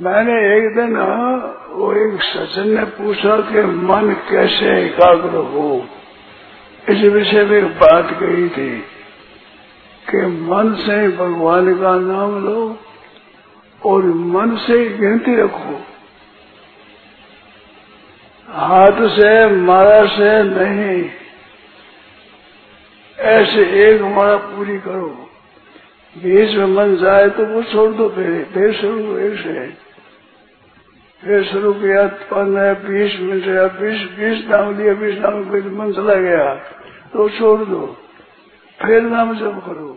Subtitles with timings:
[0.00, 0.96] मैंने एक दिन
[1.70, 5.70] वो एक सज्जन ने पूछा कि मन कैसे एकाग्र हो।
[6.84, 8.70] इस विषय में बात कही थी
[10.04, 12.60] कि मन से भगवान का नाम लो
[13.82, 15.74] और मन से गिनती रखो।
[18.48, 21.02] हाथ से मारा से नहीं,
[23.18, 25.08] ऐसे एक मारा पूरी करो।
[26.16, 29.87] बीच में मन जाए तो वो छोड़ दो, फिर फिर शुरू एक से।
[31.22, 35.34] फिर शुरू किया पंद्रह बीस मिनट या बीस बीस नाम लिया बीस नाम
[35.78, 36.54] मन चला गया।
[37.12, 37.86] तो छोड़ दो।
[38.78, 39.92] फिर नाम जब करो,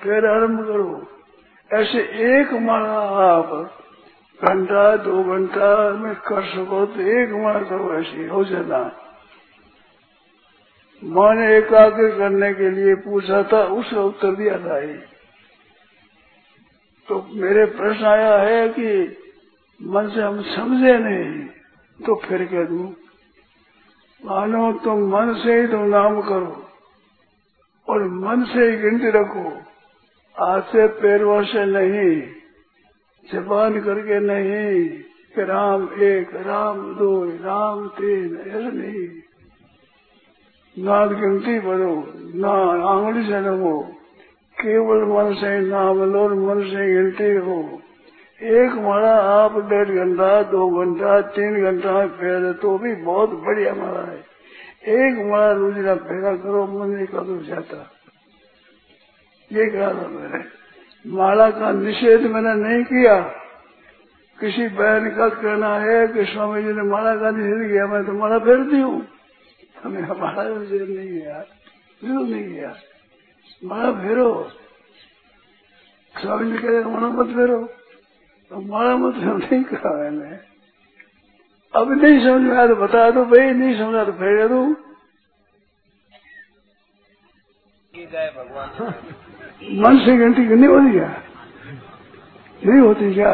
[0.00, 1.06] फिर आरंभ करो।
[1.70, 3.50] ऐसे एक माला आप
[4.40, 8.82] घंटा, दो घंटा में कर सको तो एक माला करो ऐसी हो जाना
[11.02, 14.94] मन एकाग्र करने के लिए पूछा था उसका उत्तर दिया था ही।
[17.08, 18.88] तो मेरे प्रश्न आया है कि
[19.80, 21.46] मन से हम समझे नहीं
[22.00, 22.84] तो फिर कह दू,
[24.24, 26.52] मानो तुम मन से ही तुम नाम करो,
[27.88, 29.44] और मन से ही गिनती रखो।
[30.36, 32.20] आज से पैरवा से नहीं,
[33.32, 34.88] जबान करके नहीं,
[35.34, 39.08] कि राम एक, राम दो, राम तीन, ऐसा नहीं।
[40.76, 41.94] नाद गिनती पढ़ो
[42.34, 42.52] ना
[42.88, 43.82] आंगली से रहो
[44.56, 47.62] केवल मन से नाम लो मन से गिनती हो
[48.40, 53.74] एक माला आप डेढ़ घंटा, दो घंटा, तीन घंटा में फेर तो भी बहुत बढ़िया
[53.74, 54.18] माला है।
[54.96, 57.90] एक माला रोजना फेरा करो, मन नहीं कदम जाता।
[59.50, 60.44] ये कहा था मैंने
[61.04, 63.20] माला का निषेध मैंने नहीं किया।
[64.38, 68.12] किसी बहन का कहना है कि स्वामी जी ने माला का निषेध किया, मैं तो
[68.12, 69.06] माला फेरती हूँ।
[69.84, 71.38] हमें हमारा निषेध नहीं किया
[72.00, 72.74] बिल्कुल नहीं किया
[73.62, 74.32] माला फेरो।
[76.14, 77.60] स्वामी जी कह रहे माला मत फेरो।
[78.50, 80.30] तो माला मत नहीं कहा मैंने
[81.74, 84.62] अब नहीं समझ में आया तो बता दो भाई नहीं समझा तो फेर दो।
[89.82, 91.10] मन से गिनती नहीं होती क्या?
[92.62, 93.32] नहीं होती क्या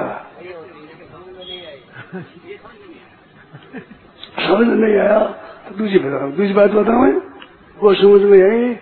[4.39, 5.19] समझ नहीं आया।
[5.69, 7.17] तो दूसरी बताओ दूसरी बात बताओ मैं।
[7.79, 8.75] वो समझ में आई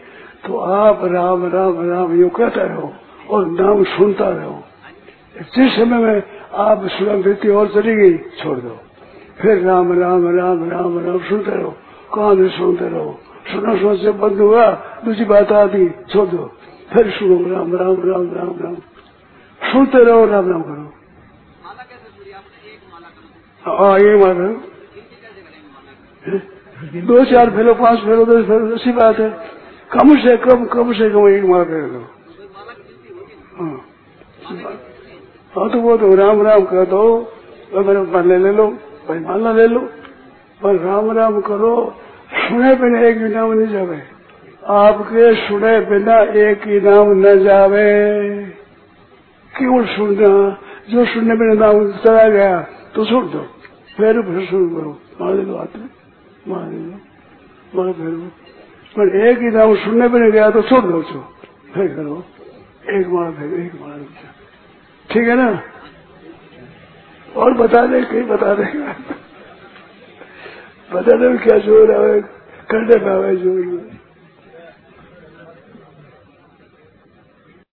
[0.44, 2.92] तो आप राम राम राम यू कहता रहो
[3.30, 4.62] और नाम सुनता रहो।
[5.34, 6.22] जिस समय में
[6.54, 8.78] आप सुलम वृत्ति और चली गई छोड़ दो।
[9.40, 11.70] फिर राम राम राम राम राम सुनते रहो
[12.14, 13.20] कान सुनते रहो।
[13.52, 14.66] सुनो सुनो से बंद हुआ
[15.04, 16.44] दूसरी बात आती छोड़ दो।
[16.92, 18.74] फिर सुनो राम राम राम राम राम।
[19.60, 20.92] सुनते रहो राम राम करो।
[23.64, 24.48] हाँ ये माला।
[27.00, 29.30] दो चार फेलो पाँच फेलो दस फेलो ऐसी बात है।
[29.92, 32.02] कम से कम कम से कम एक माला कर। दो
[33.56, 33.76] हाँ।
[35.56, 37.02] हाँ तो वो तो राम राम कर दो
[37.74, 38.66] मेरे माला ले लो
[39.08, 39.80] भाई माला ले लो,
[40.62, 41.72] पर राम राम करो,
[42.34, 44.00] सुने बिना एक भी नाम नहीं जावे।
[44.74, 47.88] आपके सुने बिना एक ही नाम न जावे।
[49.54, 50.30] केवल सुनना?
[50.90, 52.60] जो सुनने बिना नाम चला गया
[52.94, 53.44] तो सुन दो।
[53.96, 55.88] फिर फिर शुरू करो। मार दो हाथ में
[56.46, 56.98] लो।
[57.74, 58.12] मार फिर
[58.96, 61.02] पर एक ही नाम सुनने बिना गया तो छोड़ दो
[61.74, 62.22] फिर करो।
[62.90, 63.98] एक मार फिर, एक मार
[65.14, 65.48] ठीक है ना?
[67.36, 68.94] और बता दे, कहीं बता देगा
[70.92, 72.20] बता दे क्या ज़ोर है
[72.70, 73.93] करने पावे ज़ोर